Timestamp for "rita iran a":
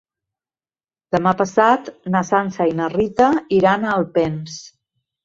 2.95-3.93